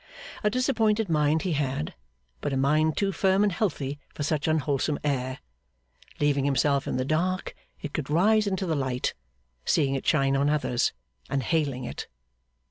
[0.43, 1.93] A disappointed mind he had,
[2.39, 5.37] but a mind too firm and healthy for such unwholesome air.
[6.19, 9.13] Leaving himself in the dark, it could rise into the light,
[9.63, 10.91] seeing it shine on others
[11.29, 12.07] and hailing it.